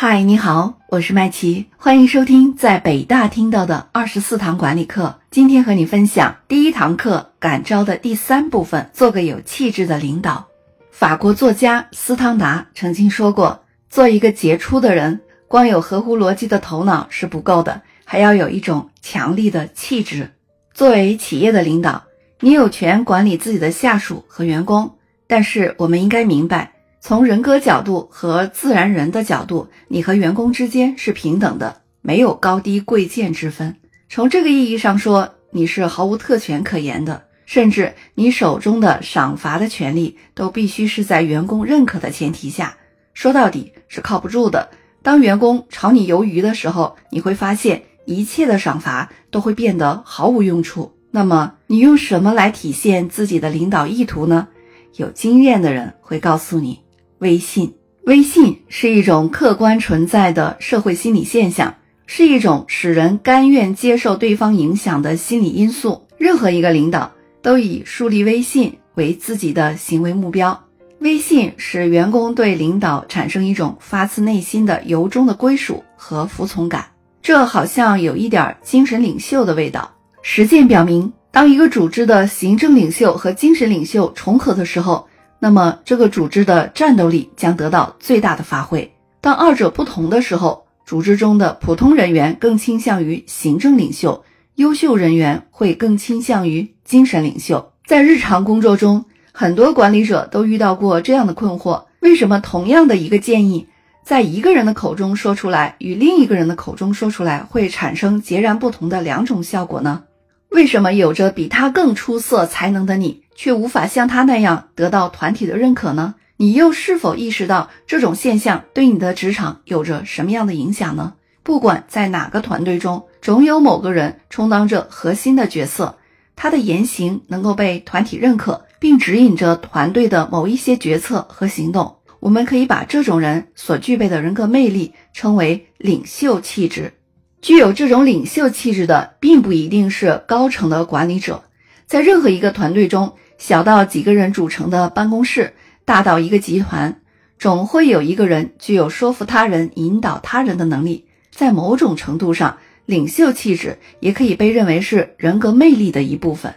[0.00, 5.18] 嗨，你好，我是麦琪，欢迎收听在北大听到的二十四堂管理课。
[5.28, 10.46] 今天和你分享第一堂课感召的第三部分，做个有气质的领导。
[10.92, 20.30] 法国作家斯汤达曾经说过，做一个杰出的人，光有合乎逻辑的头脑是不够的，还要有一种强力的气质。
[20.72, 22.04] 作为企业的领导，
[22.38, 24.94] 你有权管理自己的下属和员工，
[25.26, 26.74] 但是我们应该明白。
[27.00, 33.76] 从人格角度和自然人的角度，你和员工之间是平等的，没有高低贵贱之分。
[34.08, 42.76] 从这个意义上说，你是毫无特权可言的，甚至你手中的赏罚的权利都必须是在员工认可的前提下。
[43.14, 44.68] 说到底是靠不住的。
[45.02, 50.94] 当员工朝你游鱼的时候，你会发现一切的赏罚都会变得毫无用处。
[51.10, 54.48] 那么，你用什么来体现自己的领导意图呢？
[54.96, 56.80] 有经验的人会告诉你。
[57.18, 61.74] 微信，微信是一种客观存在的社会心理现象，
[62.06, 66.06] 是一种使人甘愿接受对方影响的心理因素。
[66.16, 67.10] 任何一个领导
[67.42, 70.64] 都以树立微信为自己的行为目标。
[71.00, 76.86] 微信使员工对领导产生一种发自内心的由衷的归属和服从感，
[77.20, 79.92] 这好像有一点精神领袖的味道。
[80.22, 85.07] 实践表明，当一个组织的行政领袖和精神领袖重合的时候。
[85.40, 88.92] 那么，这个组织的战斗力将得到最大的发挥。
[89.20, 94.24] 当二者不同的时候，组织中的普通人员更倾向于行政领袖，
[94.56, 97.72] 优秀人员会更倾向于精神领袖。
[97.86, 103.66] 在日常工作中，很多管理者都遇到过这样的困惑：为什么同样的一个建议，
[104.02, 110.02] 在一个人的口中说出来，与另一个人的口中说出来，会产生截然不同的两种效果呢？
[110.50, 113.22] 为什么有着比他更出色才能的你？
[113.34, 116.16] 却无法像他那样得到团体的认可呢？
[116.38, 121.14] 你又是否意识到这种现象对你的职场有着什么样的影响呢？
[121.42, 125.98] 不管在哪个团队中，总有某个人充当着核心的角色，
[126.34, 131.96] 他的言行能够被团体认可，并指引着团队的某一些决策和行动。
[132.20, 136.94] 我们可以把这种人所具备的人格魅力称为领袖气质。
[137.40, 141.44] 具有这种领袖气质的，并不一定是高层的管理者，
[141.86, 143.12] 在任何一个团队中。
[143.38, 145.54] 小到几个人组成的办公室，
[145.84, 147.00] 大到一个集团，
[147.38, 151.06] 总会有一个人具有说服他人、引导他人的能力。
[151.30, 156.52] 在某种程度上，领袖气质也可以被认为是人格魅力的一部分。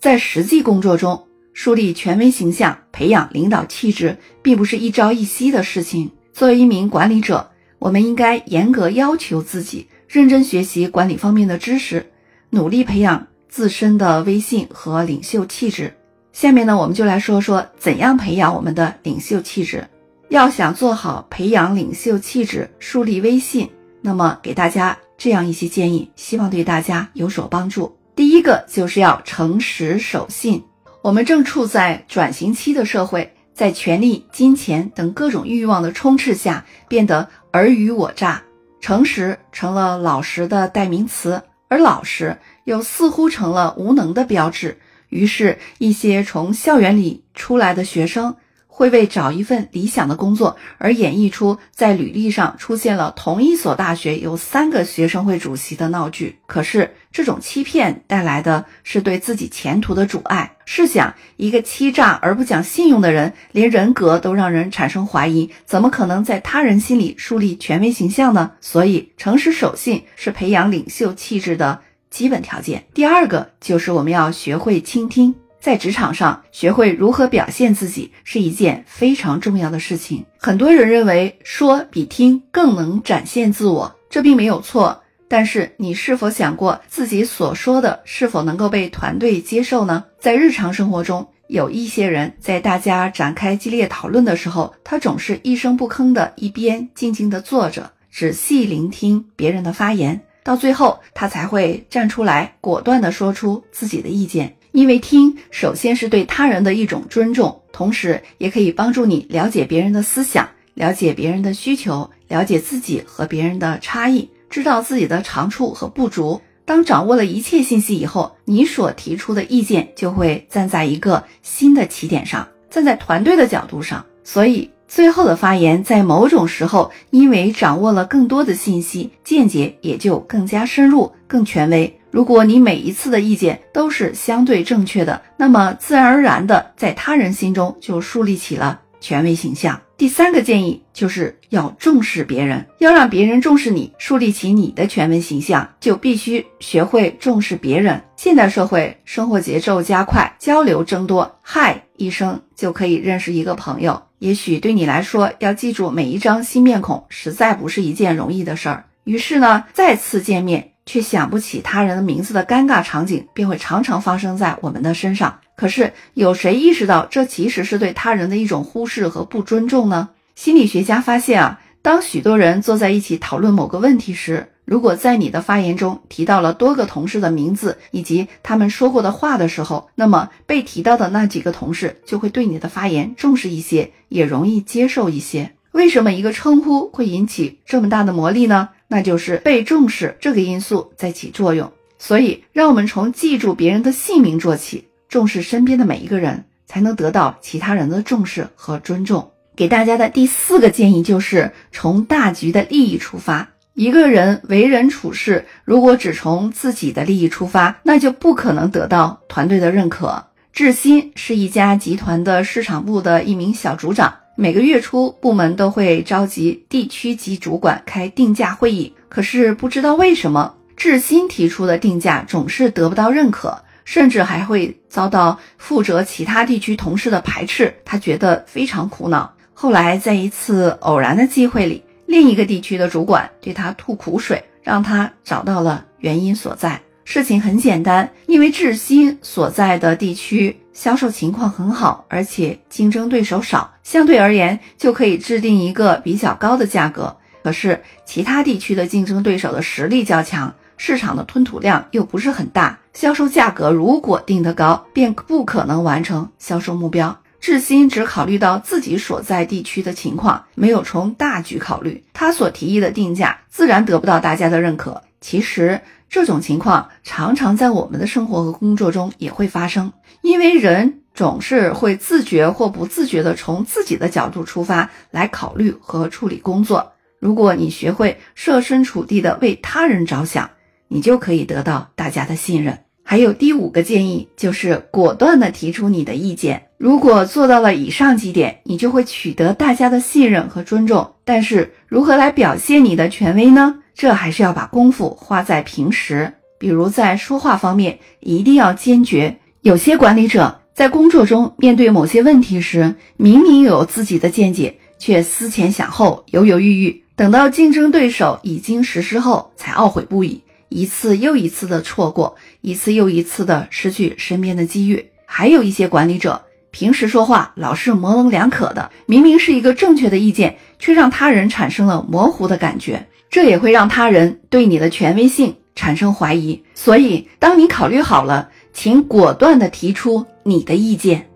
[0.00, 6.10] 在实际工作中，树立权威形象、培养领导气质，并不是一朝一夕的事情。
[6.32, 12.06] 作为一名管理者，我们应该严格要求自己，认真学习管理方面的知识，
[12.50, 15.92] 努力培养自身的威信和领袖气质。
[16.32, 19.84] 下面呢，我们就来说说怎样培养我们的领袖气质。
[20.28, 23.68] 要想做好培养领袖气质、树立威信，
[24.00, 27.92] 那么给大家这样一些建议，希望对大家有所帮助。
[28.14, 30.62] 第一个就是要诚实守信。
[31.02, 38.40] 我们正处在转型期的社会，在权力、金钱等各种欲望的充斥下，变得尔虞我诈，
[38.84, 44.76] 诚实成了老实的代名词，而老实又似乎成了无能的标志。
[45.08, 48.36] 于是，一些从校园里出来的学生
[48.76, 56.40] 会为找一份理想的工作而演绎出在履历上出现了同一所大学有三个学生会主席的闹剧。
[56.46, 60.56] 可是，这种欺骗带来的是对自己前途的阻碍。
[60.64, 68.50] 试想，一个欺诈而不讲信用的人，连人格都让人产生怀疑，怎么可能在他人心里树立权威形象呢？
[68.60, 71.80] 所以，诚实守信是培养领袖气质的。
[72.10, 72.84] 基本条件。
[72.94, 75.34] 第二个就是我们要学会倾听，
[75.64, 80.22] 在职场上学会如何表现自己是一件非常重要的事情。
[80.36, 85.02] 很多人认为说比听更能展现自我，这并没有错。
[85.26, 90.04] 但是你是否想过自己所说的是否能够被团队接受呢？
[90.20, 100.20] 在日常生活中，有一些人在大家展开激烈讨论的时候，他总是一声不吭的，一边静静的坐着，仔细聆听别人的发言。
[100.42, 104.54] 到最后，他才会站出来，果断地说出自己的意见。
[104.74, 116.40] 因为听，首先是对他人的一种尊重，同时也可以帮助你了解别人的思想，了解别人的需求，了解自己和别人的差异，知道自己的长处和不足。
[116.64, 124.04] 当掌握了一切信息以后，你所提出的意见就会站在一个新的起点上，站在团队的角度上。
[124.24, 124.68] 所以。
[124.86, 131.98] 最后的发言，在某种时候，因为掌握了更多的信息，见解也就更加深入、更权威。
[132.14, 139.80] 如果你每一次的意见都是相对正确的，那么自然而然的，在他人心中就树立起了权威形象。
[139.96, 148.00] 第三个建议就是要重视别人，要让别人重视你，树立起你的权威形象，就必须学会重视别人。
[148.14, 154.00] 现代社会生活节奏加快，交流增多，嗨一声就可以认识一个朋友。
[154.20, 158.84] 也许对你来说，要记住每一张新面孔，实在不是一件容易的事儿。
[159.02, 165.40] 于是呢，再次见面却想不起他人的名字的尴尬场景，便会常常发生在我们的身上。
[165.56, 170.10] 可是有谁意识到这其实是对他人的一种忽视和不尊重呢？
[170.34, 185.52] 心理学家发现啊，当许多人坐在一起讨论某个问题时，如果在你的发言中提到了多个同事的名字以及他们说过的话的时候，那么被提到的那几个同事就会对你的发言重视一些，也容易接受一些。
[185.74, 188.68] 为什么一个称呼会引起这么大的魔力呢？
[188.86, 191.72] 那就是被重视这个因素在起作用。
[191.98, 194.86] 所以，让我们从记住别人的姓名做起。
[195.08, 199.32] 重视身边的每一个人，才能得到其他人的重视和尊重。
[199.56, 203.48] 给大家的第四个建议就是从大局的利益出发。
[203.74, 210.24] 一个人为人处事，如果只从自己的利益出发，那就不可能得到团队的认可。
[210.52, 218.92] 志新是一家集团的市场部的一名小组长，每个月初，部门都会召集地区级主管开定价会议。
[219.08, 223.62] 可是不知道为什么，志新提出的定价总是得不到认可。
[223.84, 229.30] 甚至还会遭到负责其他地区同事的排斥，他觉得非常苦恼。
[229.52, 236.80] 后来在一次偶然的机会里，另一个地区的主管对他吐苦水，让他找到了原因所在。
[237.04, 247.16] 事情很简单，因为志新所在的地区销售情况很好，而且竞争对手少，相对而言就可以制定一个比较高的价格。
[247.42, 250.54] 可是其他地区的竞争对手的实力较强。
[250.76, 257.16] 市场的吞吐量又不是很大，销售价格如果定得高，便不可能完成销售目标。
[257.40, 265.00] 志新只考虑到自己所在地区的情况，没有从大局考虑，他所提议的定价自然得不到大家的认可。
[265.24, 265.80] 其实
[266.10, 269.90] 这种情况常常在我们的生活和工作中也会发生，
[270.20, 276.92] 因为人总是会自觉或不自觉地从自己的角度出发来考虑和处理工作。
[277.18, 280.50] 如果你学会设身处地地为他人着想，
[280.88, 282.80] 你就可以得到大家的信任。
[283.02, 286.66] 还有第五个建议，就是果断的提出你的意见。
[286.76, 291.14] 如果做到了以上几点，你就会取得大家的信任和尊重。
[291.24, 293.80] 但是，如何来表现你的权威呢？
[293.94, 296.32] 这还是要把功夫花在平时。
[296.58, 299.38] 比如在说话方面，一定要坚决。
[299.60, 310.42] 有些管理者在工作中面对某些问题时，明明有自己的见解，却思前想后，犹犹豫豫，等到竞争对手已经实施后，才懊悔不已。
[310.70, 315.10] 一次又一次的错过，一次又一次的失去身边的机遇。
[315.26, 326.62] 还有一些管理者平时说话老是模棱两可的，明明是一个正确的意见，却让他人产生了模糊的感觉，这也会让他人对你的权威性产生怀疑。
[326.72, 331.28] 所以，当你考虑好了，请果断的提出你的意见。